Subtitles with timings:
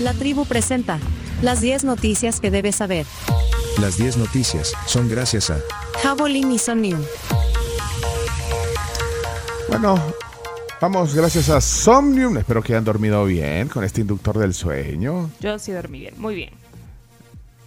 [0.00, 0.98] La tribu presenta
[1.42, 3.06] las 10 noticias que debes saber.
[3.80, 5.58] Las 10 noticias son gracias a
[6.02, 7.02] Javelin y Somnium.
[9.68, 9.96] Bueno,
[10.80, 12.38] vamos gracias a Somnium.
[12.38, 15.30] Espero que hayan dormido bien con este inductor del sueño.
[15.40, 16.63] Yo sí dormí bien, muy bien.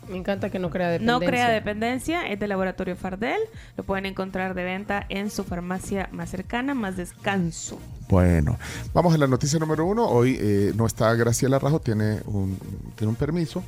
[0.10, 1.28] Me encanta que no crea No dependencia.
[1.28, 3.39] crea dependencia, es del laboratorio Fardel.
[3.76, 7.80] Lo pueden encontrar de venta en su farmacia más cercana, más descanso.
[8.10, 8.57] Bueno,
[8.93, 10.07] vamos a la noticia número uno.
[10.07, 12.57] Hoy eh, no está Graciela Rajo, tiene un,
[12.96, 13.64] tiene un permiso,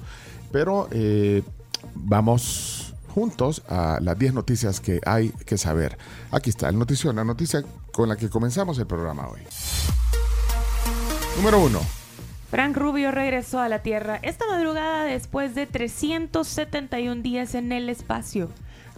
[0.52, 1.44] pero eh,
[1.94, 5.98] vamos juntos a las 10 noticias que hay que saber.
[6.32, 9.42] Aquí está el notición, la noticia con la que comenzamos el programa hoy.
[11.38, 11.99] Número uno.
[12.50, 18.50] Frank Rubio regresó a la Tierra esta madrugada después de 371 días en el espacio.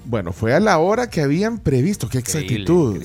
[0.05, 3.04] Bueno, fue a la hora que habían previsto, qué exactitud.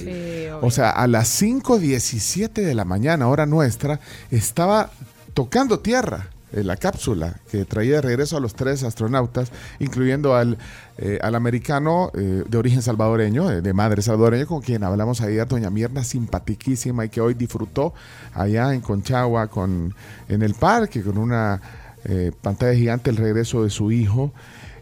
[0.63, 4.91] O sea, a las 5.17 de la mañana, hora nuestra, estaba
[5.35, 10.59] tocando tierra en la cápsula que traía de regreso a los tres astronautas, incluyendo al,
[10.99, 15.47] eh, al americano eh, de origen salvadoreño, eh, de madre salvadoreña, con quien hablamos ayer,
[15.47, 17.95] doña Mierna, simpatiquísima y que hoy disfrutó
[18.35, 19.95] allá en Conchagua, con,
[20.29, 21.61] en el parque, con una
[22.09, 24.33] eh, pantalla gigante, el regreso de su hijo.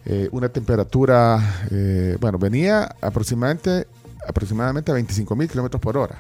[0.07, 3.87] Eh, una temperatura, eh, bueno, venía aproximadamente,
[4.29, 6.17] aproximadamente a 25 mil kilómetros por hora.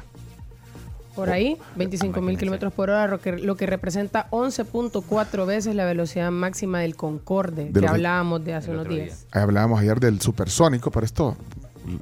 [1.14, 5.84] Por ahí, 25 mil kilómetros por hora, lo que, lo que representa 11.4 veces la
[5.84, 9.26] velocidad máxima del Concorde, De que hablábamos de hace unos días.
[9.30, 11.36] Hablábamos ayer del supersónico, pero esto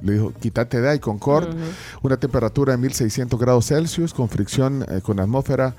[0.01, 1.53] le dijo, quítate de ahí, Concorde.
[2.01, 5.75] Una temperatura de 1600 grados Celsius con fricción eh, con la atmósfera,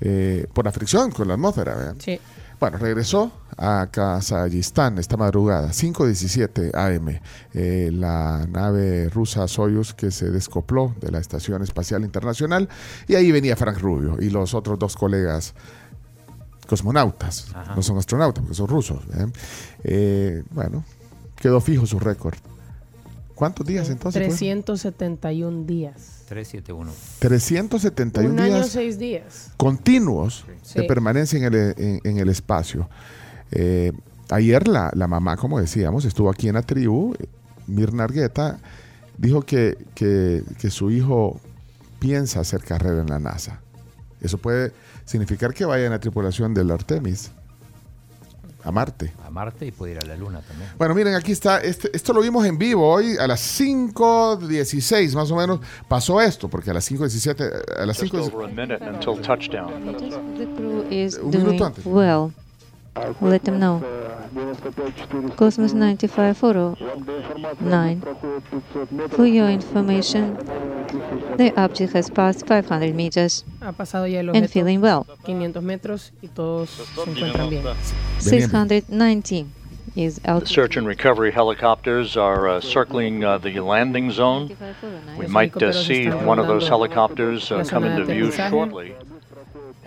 [0.00, 1.74] eh, por la fricción con la atmósfera.
[1.74, 1.94] ¿verdad?
[1.98, 2.20] Sí.
[2.60, 7.18] Bueno, regresó a Kazajistán esta madrugada, 5.17 AM,
[7.54, 12.68] eh, la nave rusa Soyuz que se descopló de la Estación Espacial Internacional
[13.08, 15.54] y ahí venía Frank Rubio y los otros dos colegas
[16.68, 19.04] cosmonautas, no son astronautas porque son rusos.
[19.14, 19.26] ¿eh?
[19.84, 20.84] Eh, bueno,
[21.36, 22.36] quedó fijo su récord.
[23.40, 24.20] ¿Cuántos días entonces?
[24.20, 24.36] fueron?
[24.36, 26.24] 371 días.
[26.28, 26.92] 371.
[27.18, 29.50] 371 Un año, días seis días.
[29.56, 30.86] continuos de Sí.
[30.86, 32.90] permanencia en el, en, en el espacio.
[33.50, 33.92] Eh,
[34.28, 37.14] ayer la, la mamá, como decíamos, estuvo aquí en la tribu.
[37.66, 38.58] Mirna Argueta
[39.16, 41.40] dijo que, que, que su hijo
[41.98, 43.60] piensa hacer carrera en la NASA.
[44.20, 44.72] Eso puede
[45.06, 47.30] significar que vaya en la tripulación del Artemis
[48.62, 49.12] a Marte.
[49.24, 50.70] A Marte y puede ir a la Luna también.
[50.78, 51.60] Bueno, miren, aquí está.
[51.60, 55.60] Este, esto lo vimos en vivo hoy a las 5.16 más o menos.
[55.88, 59.70] Pasó esto, porque a las 5.17, a las Just 5 over a minute until touchdown.
[60.36, 61.84] The crew is Un minuto antes.
[61.86, 62.32] well.
[63.20, 63.80] Let them know.
[65.36, 68.00] Cosmos 9549.
[69.10, 70.34] For your information,
[71.36, 75.04] the object has passed 500 meters Ha pasado ya el and objeto feeling well.
[75.24, 77.64] 500 metros y todos se encuentran bien.
[78.18, 79.46] 690
[79.96, 80.46] is The out.
[80.46, 84.56] search and recovery helicopters are uh, circling uh, the landing zone.
[85.18, 88.94] We might uh, see one of those helicopters uh, come into view shortly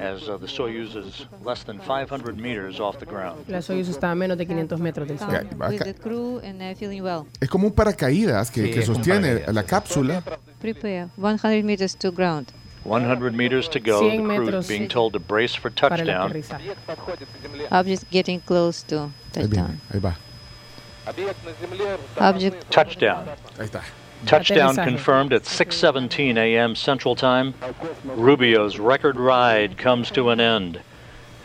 [0.03, 3.45] as uh, the Soyuz is less than 500 meters off the ground.
[3.47, 5.49] La Soyuz está a menos de 500 metros del suelo.
[5.57, 5.85] va with acá.
[5.85, 7.25] the crew and uh, feeling well.
[7.39, 10.21] Es como un paracaídas que, Sí, que sostiene la cápsula.
[10.59, 12.47] Prepare 100 meters to ground.
[12.85, 14.01] 100 meters to go.
[14.05, 16.33] 100 The crew being told to brace for touchdown.
[17.71, 19.81] Object getting close to Ahí viene, touchdown.
[19.93, 20.17] ahí va.
[22.19, 23.25] Object Touchdown.
[23.57, 23.81] Ahí está.
[24.25, 26.75] Touchdown confirmed at 6:17 a.m.
[26.75, 27.53] Central Time.
[28.05, 30.81] Rubio's record ride comes to an end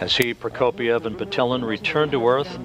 [0.00, 2.58] as he, Prokopiev, and Patelin return to Earth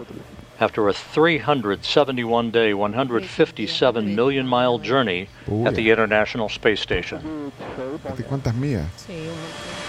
[0.60, 5.66] after a 371-day, 157 million-mile journey Uy.
[5.68, 7.52] at the International Space Station.
[8.06, 8.86] Fíjate ¿Cuántas mías?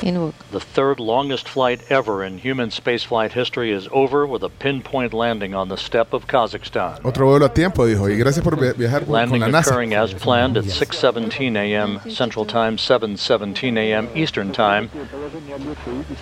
[0.04, 0.34] Sí, un- in work.
[0.52, 5.54] The third longest flight ever in human spaceflight history is over with a pinpoint landing
[5.54, 7.00] on the steppe of Kazakhstan.
[7.04, 8.08] Otro vuelo a tiempo, dijo.
[8.08, 9.70] Y gracias por viajar con, con la NASA.
[9.70, 12.00] occurring as planned at 6:17 a.m.
[12.10, 14.08] Central Time, 7:17 a.m.
[14.14, 14.90] Eastern Time,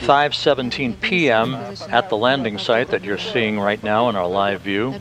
[0.01, 1.55] 5:17 p.m.
[1.91, 4.95] at the landing site that you're seeing right now in our live view.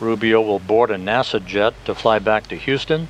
[0.00, 3.08] Rubio will board a NASA jet to fly back to Houston.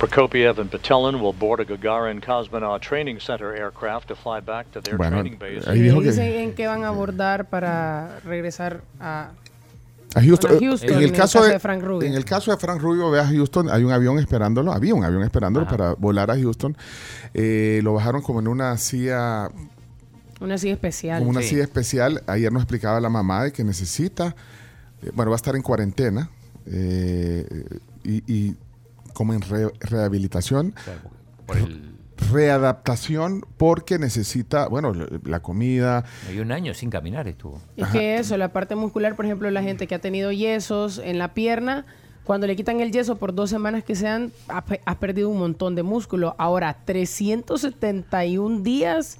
[0.00, 4.80] Prokopiev and Patelin will board a Gagarin Cosmonaut Training Center aircraft to fly back to
[4.80, 5.68] their Bueno, training base.
[5.70, 9.32] ahí Y dijo dicen que en qué van a abordar para regresar a...
[10.14, 10.52] a Houston.
[10.52, 12.08] a eh, Houston, en el caso de, Frank Rubio.
[12.08, 15.04] en el caso de Frank Rubio, ve a Houston, hay un avión esperándolo, había un
[15.04, 16.74] avión esperándolo para volar a Houston.
[17.34, 19.50] Eh, lo bajaron como en una silla
[20.40, 21.18] Una silla especial.
[21.18, 21.48] como una Sí.
[21.50, 22.22] silla especial.
[22.26, 24.34] Ayer nos explicaba la mamá de que necesita,
[25.02, 26.30] eh, bueno, va a estar en cuarentena
[26.66, 27.44] eh,
[28.02, 28.56] y, y
[29.14, 31.00] como en re- rehabilitación, Claro,
[31.46, 31.90] Por el
[32.32, 34.92] readaptación porque necesita, bueno,
[35.24, 36.04] la- comida.
[36.32, 37.60] Y un año sin caminar estuvo.
[37.76, 41.18] Es que eso, la parte muscular, por ejemplo, la gente que ha tenido yesos en
[41.18, 41.86] la pierna,
[42.24, 45.38] cuando le quitan el yeso por dos semanas que sean, ha, pe- ha perdido un
[45.38, 46.34] montón de músculo.
[46.38, 49.16] Ahora, 371 días,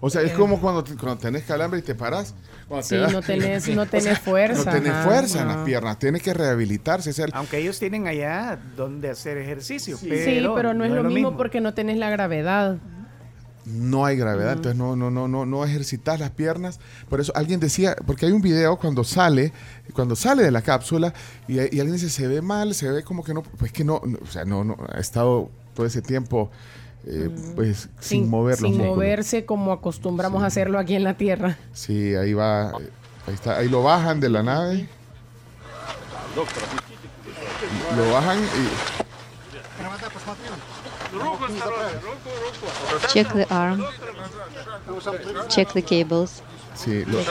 [0.00, 2.34] O sea, es como cuando, cuando tenés calambre y te paras.
[2.68, 5.42] Cuando Sí, te da- no tenés- no O tenés sea, fuerza, No tenés ajá, fuerza
[5.42, 7.10] en las piernas, tienes que rehabilitarse.
[7.10, 9.96] es el- Aunque ellos tienen allá donde hacer ejercicio.
[9.96, 12.76] sí, Pero, pero no es lo mismo, porque no tenés la gravedad.
[13.64, 16.80] no hay gravedad, entonces no, no, no, no, no ejercitas las piernas.
[17.10, 19.52] Por eso alguien decía, porque hay un video cuando sale,
[19.92, 21.12] cuando sale de la cápsula,
[21.46, 24.00] y, y alguien dice, se ve mal, se ve como que no, pues que no,
[24.06, 26.50] no, o sea, no, no, ha estado todo ese tiempo
[27.06, 28.94] eh, pues sin, mover los sin músculos.
[28.96, 31.56] moverse como acostumbramos a hacerlo aquí en la Tierra.
[31.72, 34.88] Sí, ahí va, ahí está, ahí lo bajan de la nave.
[37.96, 38.68] Lo bajan y
[43.08, 43.82] Check the arm.
[45.48, 46.42] Check the cables.
[46.74, 47.22] sí, lo-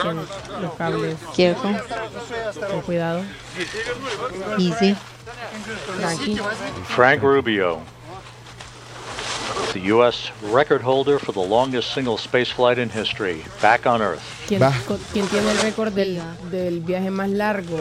[0.60, 1.76] los cables Careful.
[2.70, 3.22] con cuidado.
[4.58, 4.96] Easy.
[5.98, 6.38] Tranqui.
[6.88, 7.78] Frank Rubio,
[9.72, 10.30] the U.S.
[10.52, 14.22] record holder for the longest single spaceflight in history, back on Earth.
[14.46, 14.62] ¿Quién,
[15.12, 16.20] quién tiene el récord del,
[16.50, 17.78] del viaje más largo?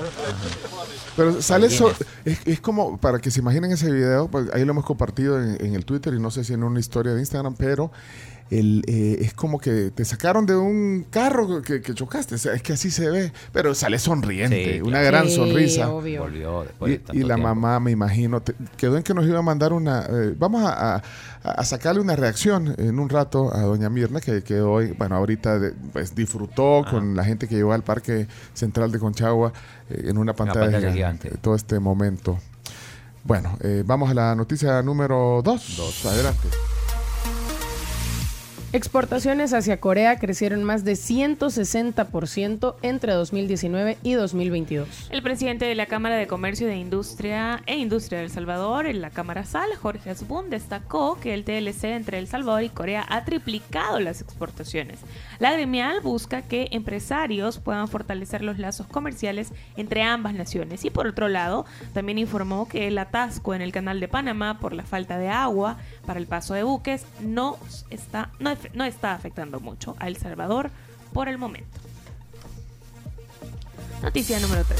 [1.16, 2.08] Pero sale eso, Guinness.
[2.26, 5.58] es, es como, para que se imaginen ese video, pues ahí lo hemos compartido en,
[5.66, 7.92] en el Twitter y no sé si en una historia de Instagram, pero
[8.50, 12.54] el, eh, es como que te sacaron de un carro que, que chocaste, o sea,
[12.54, 15.06] es que así se ve, pero sale sonriente, Sí, una claro.
[15.08, 15.90] gran Sí, sonrisa.
[15.90, 16.22] obvio.
[16.22, 17.48] Volvió después de Y, tanto y la tiempo.
[17.56, 20.06] mamá, me imagino, te- quedó en que nos iba a mandar una.
[20.10, 21.04] eh, vamos a, a-
[21.44, 25.60] a sacarle una reacción en un rato a doña Mirna, que, que hoy, bueno, ahorita
[25.60, 29.54] de- pues, disfrutó con la gente que llegó al Parque Central de Conchagua
[29.90, 32.38] eh, en una pantalla, pantalla gigante, todo este momento.
[33.24, 35.74] Bueno, eh, vamos a la noticia número 2.
[35.78, 36.06] Dos.
[36.06, 36.48] Adelante.
[38.78, 45.08] Exportaciones hacia Corea crecieron más de 160% entre 2019 y 2022.
[45.10, 49.10] El presidente de la Cámara de Comercio de Industria e Industria de Salvador, en la
[49.10, 54.00] Cámara SAL, Jorge Asbun, destacó que el TLC entre El Salvador y Corea ha triplicado
[54.00, 55.00] las exportaciones.
[55.40, 60.86] La gremial busca que empresarios puedan fortalecer los lazos comerciales entre ambas naciones.
[60.86, 64.74] Y por otro lado, también informó que el atasco en el canal de Panamá por
[64.74, 67.58] la falta de agua para el paso de buques no
[67.90, 70.70] está, no, no está afectando mucho a El Salvador
[71.14, 71.80] por el momento.
[74.02, 74.80] Noticia número 3.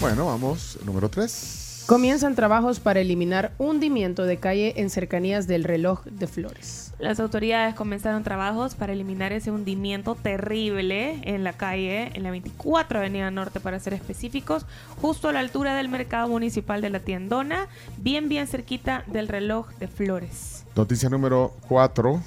[0.00, 0.78] Bueno, vamos.
[0.84, 1.84] Número 3.
[1.86, 6.89] Comienzan trabajos para eliminar hundimiento de calle en cercanías del reloj de Flores.
[7.00, 12.98] Las autoridades comenzaron trabajos para eliminar ese hundimiento terrible en la calle, en la 24
[12.98, 14.66] Avenida Norte para ser específicos,
[15.00, 19.70] justo a la altura del mercado municipal de la Tiendona, bien bien cerquita del reloj
[19.78, 20.66] de Flores.
[20.76, 22.22] Noticia número 4.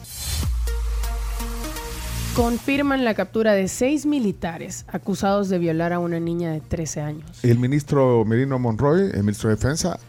[2.35, 7.43] Confirman la captura de seis militares acusados de violar a una niña de 13 años.
[7.43, 9.99] El ministro Merino Monroy, el ministro de Defensa,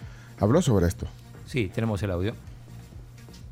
[0.40, 1.06] habló sobre esto.
[1.44, 2.34] Sí, tenemos el audio.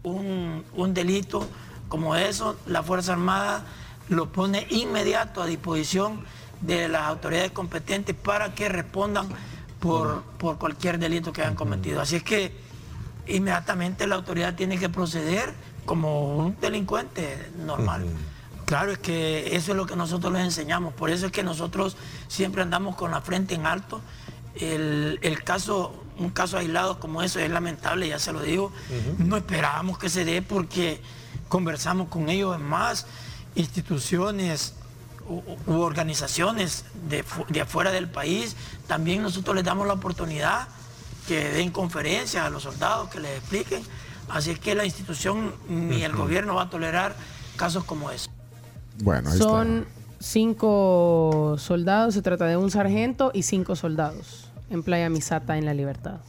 [0.03, 1.47] Un, un delito
[1.89, 3.65] como eso, la Fuerza Armada
[4.09, 6.25] lo pone inmediato a disposición
[6.61, 9.29] de las autoridades competentes para que respondan
[9.81, 12.01] por, por cualquier delito que hayan cometido.
[12.01, 12.53] Así es que
[13.27, 15.53] inmediatamente la autoridad tiene que proceder
[15.85, 18.07] como un delincuente normal.
[18.65, 20.95] Claro, es que eso es lo que nosotros les enseñamos.
[20.95, 21.97] Por eso es que nosotros
[22.29, 24.01] siempre andamos con la frente en alto.
[24.55, 28.73] El, el caso, un caso aislado como eso es lamentable, ya se lo digo.
[29.19, 31.01] No esperábamos que se dé porque
[31.49, 33.07] conversamos con ellos en más
[33.55, 34.75] instituciones
[35.29, 38.57] u, u organizaciones de, de afuera del país.
[38.87, 40.69] También nosotros les damos la oportunidad
[41.27, 43.83] que den conferencias a los soldados, que les expliquen.
[44.29, 47.15] Así es que la institución ni el gobierno va a tolerar
[47.57, 48.31] casos como eso.
[49.03, 49.87] Bueno, ahí Son
[50.21, 55.75] cinco soldados, se trata de un sargento y cinco soldados en Playa Misata en La
[55.75, 56.21] Libertad.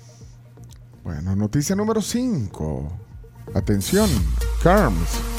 [1.04, 2.92] Bueno, noticia número 5.
[3.56, 4.10] Atención,
[4.62, 5.33] CARMS.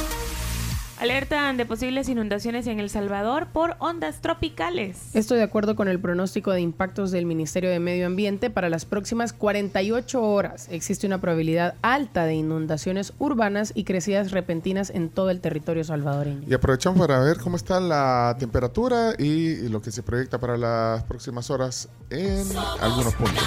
[1.04, 5.14] Alertan de posibles inundaciones en El Salvador por ondas tropicales.
[5.14, 8.86] Esto de acuerdo con el pronóstico de impactos del Ministerio de Medio Ambiente para las
[8.86, 10.66] próximas 48 horas.
[10.70, 16.48] Existe una probabilidad alta de inundaciones urbanas y crecidas repentinas en todo el territorio salvadoreño.
[16.48, 21.02] Y aprovechamos para ver cómo está la temperatura y lo que se proyecta para las
[21.02, 22.46] próximas horas en
[22.80, 23.44] algunos puntos.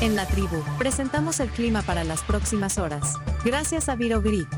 [0.00, 3.16] En la tribu, presentamos el clima para las próximas horas.
[3.44, 4.48] Gracias a Virogrip.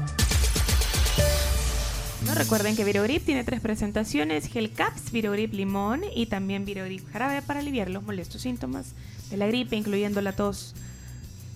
[2.25, 7.43] No recuerden que Virogrip tiene tres presentaciones: Gel Caps, Virogrip Limón y también Virogrip Jarabe
[7.43, 8.93] para aliviar los molestos síntomas
[9.31, 10.77] de la gripe, incluyendo la tos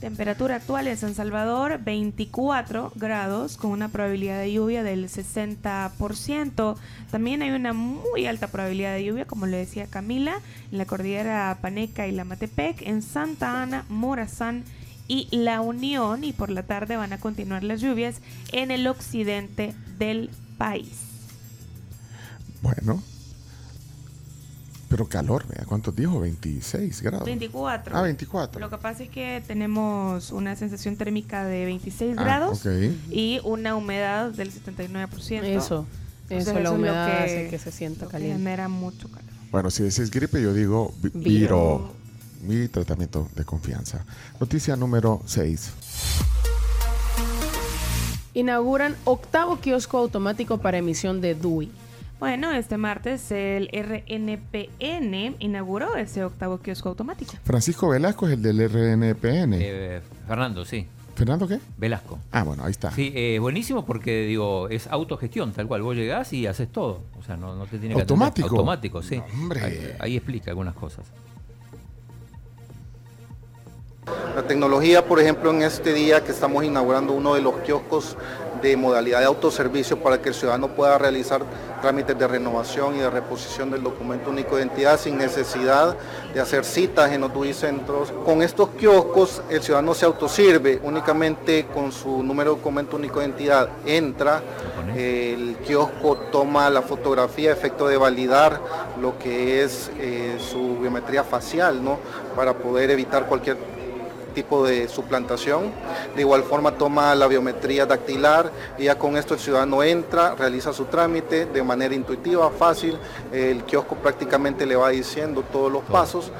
[0.00, 6.76] Temperatura actual en San Salvador 24 grados con una probabilidad de lluvia del 60%.
[7.10, 11.56] También hay una muy alta probabilidad de lluvia, como le decía Camila, en la cordillera
[11.62, 14.64] Paneca y la Matepec, en Santa Ana, Morazán
[15.08, 16.24] y La Unión.
[16.24, 18.20] Y por la tarde van a continuar las lluvias
[18.52, 20.92] en el occidente del país.
[22.60, 23.02] Bueno.
[24.88, 26.20] Pero calor, vea, ¿cuántos dijo?
[26.20, 27.26] 26 grados.
[27.26, 27.96] 24.
[27.96, 28.60] Ah, 24.
[28.60, 32.62] Lo que pasa es que tenemos una sensación térmica de 26 Ah, grados
[33.10, 35.42] y una humedad del 79%.
[35.44, 35.86] Eso,
[36.28, 38.38] Entonces, eso, la es lo humedad hace que se sienta lo que caliente.
[38.38, 39.26] genera mucho calor.
[39.50, 41.22] Bueno, si decís gripe, yo digo vi- Viro.
[41.24, 41.96] viro.
[42.42, 44.04] Mi tratamiento de confianza.
[44.38, 45.70] Noticia número 6.
[48.34, 51.70] Inauguran octavo kiosco automático para emisión de DUI.
[52.18, 57.32] Bueno, este martes el RNPN inauguró ese octavo kiosco automático.
[57.44, 59.52] Francisco Velasco es el del RNPN.
[59.60, 60.86] Eh, Fernando, sí.
[61.14, 61.60] ¿Fernando qué?
[61.76, 62.18] Velasco.
[62.32, 62.90] Ah, bueno, ahí está.
[62.90, 65.82] Sí, eh, buenísimo porque digo, es autogestión, tal cual.
[65.82, 67.02] Vos llegás y haces todo.
[67.18, 68.12] O sea, no, no te tiene que atender.
[68.12, 68.48] ¿Automático?
[68.48, 69.16] Automático, sí.
[69.16, 69.62] No, hombre.
[69.62, 71.06] Ahí, ahí explica algunas cosas.
[74.34, 78.16] La tecnología, por ejemplo, en este día que estamos inaugurando uno de los kioscos
[78.60, 81.42] de modalidad de autoservicio para que el ciudadano pueda realizar
[81.80, 85.96] trámites de renovación y de reposición del documento único de identidad sin necesidad
[86.32, 88.12] de hacer citas en los DUI centros.
[88.24, 93.26] Con estos kioscos el ciudadano se autosirve únicamente con su número de documento único de
[93.26, 94.42] identidad, entra,
[94.94, 98.60] el kiosco toma la fotografía, efecto de validar
[99.00, 101.98] lo que es eh, su biometría facial, ¿no?
[102.34, 103.75] Para poder evitar cualquier
[104.36, 105.72] tipo de suplantación.
[106.14, 110.72] De igual forma toma la biometría dactilar y ya con esto el ciudadano entra, realiza
[110.74, 112.98] su trámite de manera intuitiva, fácil.
[113.32, 116.30] El kiosco prácticamente le va diciendo todos los pasos.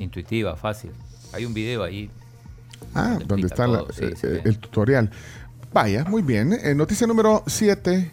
[0.00, 0.90] Intuitiva, fácil.
[1.32, 2.10] Hay un video ahí.
[2.94, 5.10] Ah, donde está la- sí, eh, el tutorial.
[5.72, 6.52] Vaya, muy bien.
[6.62, 8.10] Eh, noticia número 7.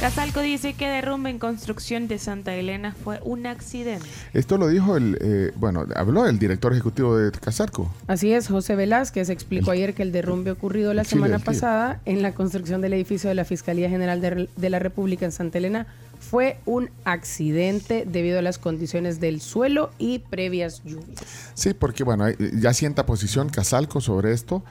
[0.00, 4.06] Casalco dice que derrumbe en construcción de Santa Elena fue un accidente.
[4.32, 7.92] Esto lo dijo el, eh, bueno, habló el director ejecutivo de Casarco.
[8.06, 12.22] Así es, José Velázquez explicó ayer que el derrumbe ocurrido la Chile, semana pasada en
[12.22, 15.86] la construcción del edificio de la Fiscalía General de, de la República en Santa Elena
[16.18, 21.20] fue un accidente debido a las condiciones del suelo y previas lluvias.
[21.52, 24.62] Sí, porque bueno, ya sienta posición Casalco sobre esto.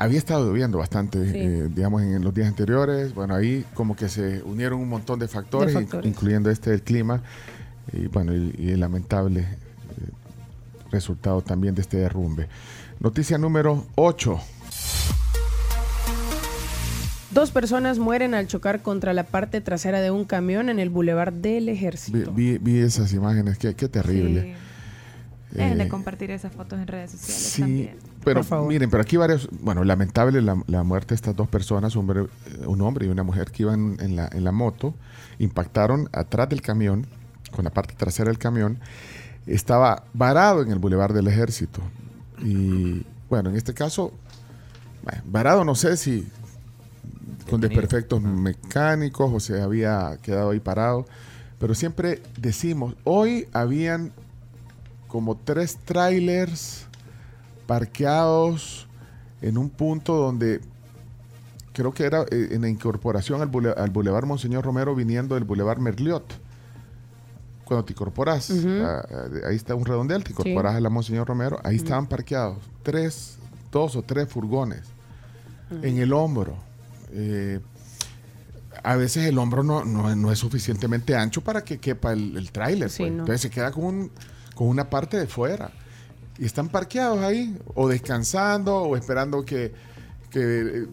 [0.00, 1.36] Había estado lloviendo bastante, Sí.
[1.36, 3.14] eh, digamos, en, los días anteriores.
[3.14, 6.10] Bueno, ahí como que se unieron un montón de factores, De in- factores.
[6.10, 7.22] incluyendo este del clima
[7.92, 9.46] y bueno, y, y el lamentable eh,
[10.90, 12.48] resultado también de este derrumbe.
[12.98, 14.40] Noticia número 8.
[17.32, 21.32] Dos personas mueren al chocar contra la parte trasera de un camión en el Boulevard
[21.32, 22.32] del Ejército.
[22.32, 24.54] vi- vi esas imágenes, qué, qué terrible.
[25.52, 25.56] Sí.
[25.58, 27.96] Dejen de Eh, compartir esas fotos en redes sociales Sí, también.
[28.24, 32.08] Pero miren, pero aquí varios, bueno, lamentable la, la muerte de estas dos personas, un
[32.10, 32.26] hombre,
[32.66, 34.94] un hombre y una mujer que iban en la, en la moto,
[35.38, 37.06] impactaron atrás del camión,
[37.50, 38.78] con la parte trasera del camión,
[39.46, 41.80] estaba varado en el bulevar del ejército.
[42.42, 44.12] Y bueno, en este caso,
[45.02, 46.28] bueno, varado no sé si
[47.48, 51.06] con desperfectos mecánicos o se había quedado ahí parado,
[51.58, 54.12] pero siempre decimos, hoy habían
[55.08, 56.86] como tres trailers
[57.70, 58.88] parqueados
[59.42, 60.60] en un punto donde
[61.72, 65.44] creo que era eh, en la incorporación al, bule- al Boulevard Monseñor Romero viniendo del
[65.44, 66.24] Boulevard Merliot.
[67.64, 68.68] Cuando te incorporas, Ujú.
[68.84, 72.58] a- a- ahí está un redondel, te incorporas a la Monseñor Romero, ahí estaban parqueados
[72.82, 73.38] tres,
[73.70, 74.82] dos o tres furgones
[75.82, 76.56] en el hombro.
[77.12, 77.60] Eh,
[78.82, 82.50] a veces el hombro no, no- no es suficientemente ancho para que quepa el, el
[82.50, 82.90] tráiler.
[82.90, 83.12] Sí, pues.
[83.12, 83.18] no.
[83.20, 84.10] Entonces se queda con, un-
[84.56, 85.70] con una parte de fuera.
[86.40, 89.72] Y están parqueados ahí, o descansando, o esperando que,
[90.30, 90.86] que,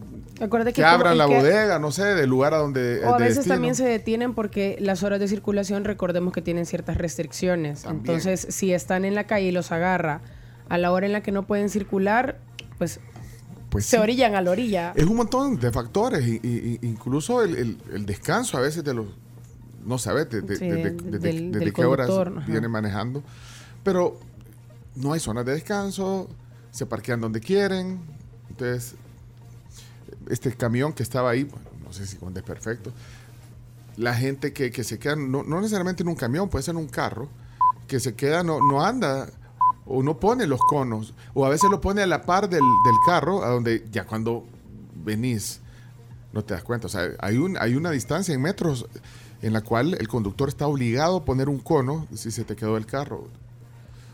[0.48, 3.04] como- abran la que- bodega, no sé, del lugar a donde...
[3.06, 3.54] O a de veces destino.
[3.54, 7.82] también se detienen porque las horas de circulación, recordemos que tienen ciertas restricciones.
[7.82, 8.00] También.
[8.00, 10.20] Entonces, si están en la calle y los agarra
[10.68, 12.38] a la hora en la que no pueden circular,
[12.76, 13.00] pues
[13.70, 14.02] Pues se sí.
[14.02, 14.92] orillan a la orilla.
[14.96, 19.06] Es un montón de factores, y, incluso el, el- el descanso a veces de los...
[19.84, 21.18] No sabes de- Sí, de- de-
[21.50, 22.44] desde qué horas ajá.
[22.46, 23.22] viene manejando.
[23.82, 24.18] Pero
[24.98, 26.28] no hay zonas de descanso,
[26.70, 28.00] se parquean donde quieren.
[28.50, 28.94] Entonces,
[30.28, 31.48] este camión que estaba ahí,
[31.84, 32.92] no sé si con desperfecto,
[33.96, 36.80] la gente que, que se queda, no, no necesariamente en un camión, puede ser en
[36.80, 37.28] un carro,
[37.86, 39.28] que se queda, no, no anda
[39.86, 42.96] o no pone los conos, o a veces lo pone a la par del, del
[43.06, 44.44] carro, a donde ya cuando
[45.04, 45.60] venís
[46.32, 46.86] no te das cuenta.
[46.86, 48.86] O sea, hay, un, hay una distancia en metros
[49.42, 52.76] en la cual el conductor está obligado a poner un cono si se te quedó
[52.76, 53.28] el carro.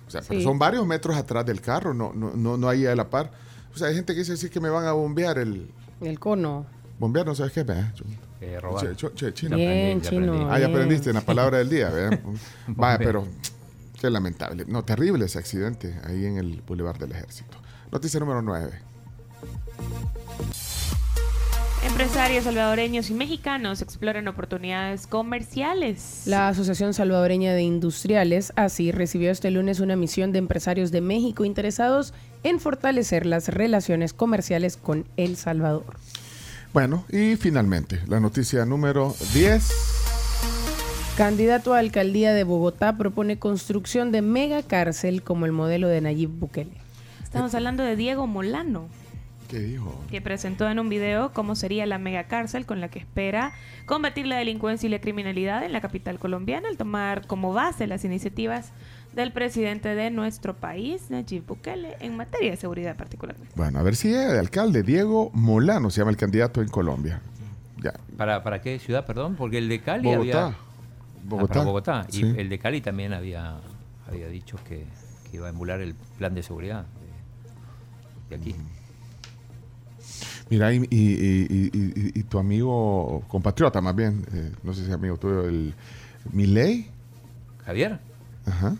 [0.06, 2.94] O sea, pero son varios metros atrás del carro, no, no, no, no hay a
[2.94, 3.30] la par.
[3.75, 5.70] O sea, hay gente que dice así que me van a bombear el...
[6.00, 6.66] El cono.
[6.99, 7.92] Bombear, no sabes qué, ¿verdad?
[8.40, 8.94] Eh, robar.
[8.94, 9.56] Che- che- che- chino.
[9.56, 10.32] Bien, aprendí, chino.
[10.32, 10.54] aprendí.
[10.54, 12.20] Ah, ya aprendiste en la palabra del día, ¿verdad?
[12.68, 13.26] Vaya, pero
[14.00, 14.64] qué lamentable.
[14.68, 17.56] No, terrible ese accidente ahí en el Boulevard del Ejército.
[17.90, 18.70] Noticia número 9.
[21.84, 26.22] Empresarios salvadoreños y mexicanos exploran oportunidades comerciales.
[26.24, 31.44] La Asociación Salvadoreña de Industriales, ASI, recibió este lunes una misión de empresarios de México
[31.44, 35.84] interesados en fortalecer las relaciones comerciales con El Salvador.
[36.72, 39.70] Bueno, y finalmente, la noticia número 10.
[41.18, 46.30] Candidato a alcaldía de Bogotá propone construcción de mega cárcel como el modelo de Nayib
[46.30, 46.72] Bukele.
[47.22, 48.88] Estamos hablando de Diego Molano,
[49.54, 50.04] ¿Qué dijo?
[50.11, 53.52] que presentó en un video cómo sería la mega cárcel con la que espera
[53.87, 58.04] combatir la delincuencia y la criminalidad en la capital colombiana al tomar como base las
[58.04, 58.73] iniciativas
[59.14, 63.52] del presidente de nuestro país, Nayib Bukele, en materia de seguridad particularmente.
[63.54, 64.82] Bueno, a ver si llega de alcalde.
[64.82, 67.20] Diego Molano se llama el candidato en Colombia.
[67.80, 67.92] Ya.
[68.16, 69.37] ¿Para, ¿Para qué ciudad, perdón?
[69.37, 70.46] Porque el de Cali Bogotá.
[70.46, 70.56] había...
[71.26, 71.44] Bogotá.
[71.44, 72.06] Ah, para Bogotá.
[72.11, 72.34] Y Sí.
[72.37, 73.58] el de Cali también había,
[74.08, 74.84] había dicho que,
[75.30, 76.84] que iba a emular el plan de seguridad
[78.30, 78.56] de, de aquí.
[80.54, 84.94] Mira, y, y- y- y- tu amigo, compatriota más bien, eh, no sé si es
[84.94, 85.75] amigo tuyo, el
[86.32, 86.87] Milei,
[87.66, 87.99] ¿Javier?
[88.46, 88.76] ajá,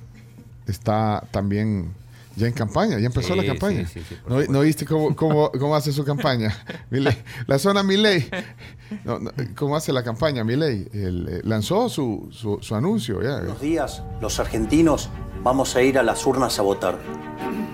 [0.69, 1.91] está también
[2.37, 3.89] ya en campaña, ya empezó Sí, la campaña.
[3.89, 6.57] sí, sí, ¿No, no viste cómo, cómo, cómo hace su campaña?
[6.91, 7.17] Milei,
[7.49, 8.29] la zona Milei,
[9.05, 10.87] no, no, ¿cómo hace la campaña Milei?
[10.93, 13.39] Él, eh, lanzó su, su, su anuncio ya.
[13.43, 15.11] Unos días, los argentinos
[15.43, 16.99] vamos a ir a las urnas a votar.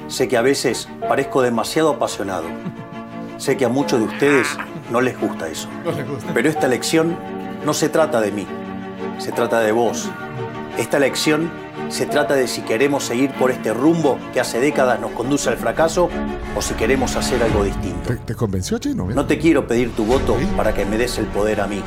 [0.08, 2.44] Sé que a veces parezco demasiado apasionado.
[3.40, 4.46] Sé que a muchos de ustedes
[4.90, 5.66] no les gusta eso.
[6.34, 7.16] Pero esta elección
[7.64, 8.46] no se trata de mí,
[9.16, 10.10] se trata de vos.
[10.76, 11.50] Esta elección
[11.88, 15.56] se trata de si queremos seguir por este rumbo que hace décadas nos conduce al
[15.56, 16.10] fracaso
[16.54, 18.10] o si queremos hacer algo distinto.
[18.10, 19.06] ¿Te, te convenció, Chino?
[19.06, 20.46] No te quiero pedir tu voto ¿Sí?
[20.54, 21.82] para que me des el poder a mí.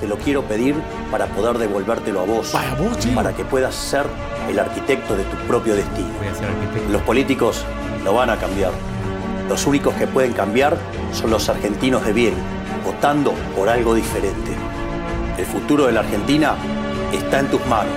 [0.00, 0.74] Te lo quiero pedir
[1.10, 2.50] para poder devolvértelo a vos.
[2.54, 3.14] Vaya, vos, Chino.
[3.14, 4.06] Para que puedas ser
[4.48, 6.08] el arquitecto de tu propio destino.
[6.18, 6.90] Voy a ser arquitecto.
[6.90, 7.62] Los políticos
[8.02, 8.72] no van a cambiar.
[9.48, 10.76] Los únicos que pueden cambiar
[11.12, 12.34] son los argentinos de bien,
[12.84, 14.50] votando por algo diferente.
[15.38, 16.54] El futuro de la Argentina
[17.12, 17.92] está en tus manos.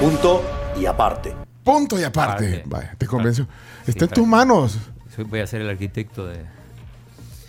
[0.00, 0.42] Punto
[0.78, 1.34] y aparte.
[1.62, 2.46] Punto y aparte.
[2.48, 2.62] Aparte.
[2.66, 3.44] Vaya, te convenció.
[3.84, 4.78] Sí, Está en tus manos.
[5.28, 6.40] Voy a ser el arquitecto de,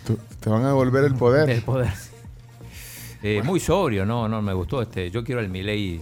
[0.06, 1.46] Tú- te van a devolver el poder.
[1.48, 1.92] del poder.
[3.22, 5.10] Eh, Muy sobrio, no, no me gustó este.
[5.10, 6.00] Yo quiero el Milei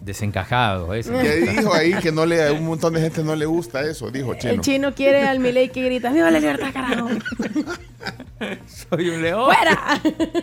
[0.00, 0.94] desencajado.
[0.94, 1.12] Ese.
[1.12, 4.10] Que dijo ahí que no le, a un montón de gente no le gusta eso,
[4.10, 4.52] dijo Chino.
[4.54, 7.08] El chino quiere al Milei que grita, ¡Viva la libertad, carajo!
[8.90, 9.44] Soy un león.
[9.44, 10.00] ¡Fuera!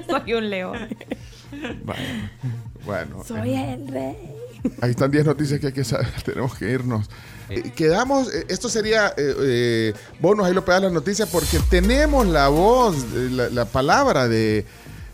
[0.10, 0.88] Soy un león.
[1.84, 2.30] Bueno,
[2.86, 4.16] bueno, Soy el rey.
[4.82, 7.10] ahí están 10 noticias que hay que saber, tenemos que irnos.
[7.50, 12.28] Eh, quedamos, eh, esto sería eh, eh, bonos, ahí lo pegas las noticias, porque tenemos
[12.28, 14.66] la voz, eh, la, la palabra de,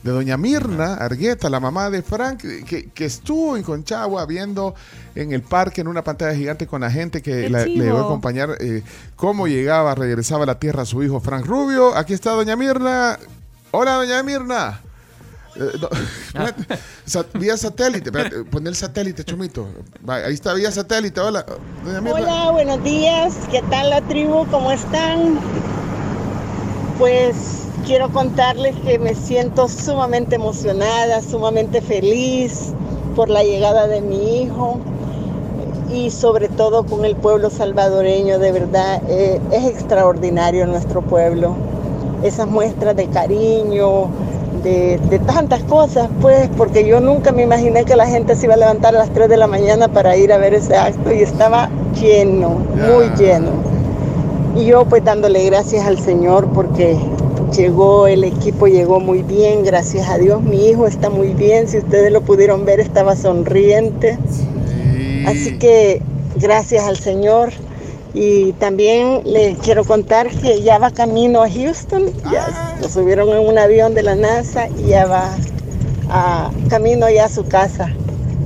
[0.04, 4.74] de doña Mirna Argueta, la mamá de Frank, que, que estuvo en Conchagua viendo
[5.14, 8.00] en el parque en una pantalla gigante con la gente que ¡Qué la- le iba
[8.00, 8.82] a acompañar eh,
[9.16, 11.96] cómo llegaba, regresaba a la tierra su hijo Frank Rubio.
[11.96, 13.20] Aquí está doña Mirna.
[13.72, 14.82] Hola, doña Mirna.
[15.56, 15.90] Eh, no,
[17.40, 19.68] vía satélite, espérate, pon el satélite, Chomito.
[20.10, 21.46] Va, ahí está, vía satélite, hola.
[21.86, 22.20] Doña Mirna.
[22.22, 23.36] Hola, buenos días.
[23.52, 24.48] ¿Qué tal la tribu?
[24.50, 25.38] ¿Cómo están?
[26.98, 27.36] Pues
[27.86, 32.74] quiero contarles que me siento sumamente emocionada, sumamente feliz
[33.16, 34.78] por la llegada de mi hijo
[35.92, 38.40] y sobre todo con el pueblo salvadoreño.
[38.40, 41.56] De verdad, eh, es extraordinario nuestro pueblo.
[42.24, 44.08] Esas muestras de cariño,
[44.64, 48.54] de, de tantas cosas, pues, porque yo nunca me imaginé que la gente se iba
[48.54, 51.22] a levantar a las 3 de la mañana para ir a ver ese acto y
[51.22, 53.50] estaba lleno, muy lleno.
[54.56, 56.98] Y yo pues dándole gracias al Señor porque
[57.52, 60.42] llegó, el equipo llegó muy bien, gracias a Dios.
[60.42, 64.18] Mi hijo está muy bien, si ustedes lo pudieron ver, estaba sonriente.
[65.26, 66.02] Así que
[66.36, 67.52] gracias al Señor.
[68.14, 73.48] Y también le quiero contar que ya va camino a Houston, ya lo subieron en
[73.48, 75.30] un avión de la NASA y ya va
[76.10, 77.94] a, camino ya a su casa,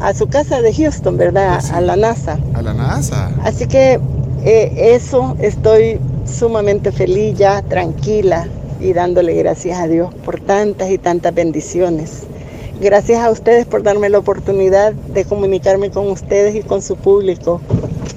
[0.01, 1.59] a su casa de Houston, ¿verdad?
[1.73, 2.37] A la NASA.
[2.53, 3.31] A la NASA.
[3.43, 3.99] Así que
[4.43, 8.47] eh, eso estoy sumamente feliz ya, tranquila
[8.79, 12.23] y dándole gracias a Dios por tantas y tantas bendiciones.
[12.81, 17.61] Gracias a ustedes por darme la oportunidad de comunicarme con ustedes y con su público.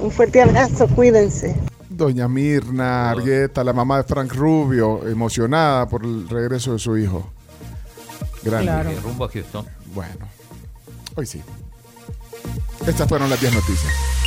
[0.00, 1.54] Un fuerte abrazo, cuídense.
[1.88, 7.30] Doña Mirna Argueta, la mamá de Frank Rubio, emocionada por el regreso de su hijo.
[8.42, 8.92] Grande.
[8.92, 9.66] Eh, rumbo a Houston.
[9.94, 10.28] Bueno,
[11.14, 11.42] hoy sí.
[12.86, 14.17] Estas fueron las 10 noticias.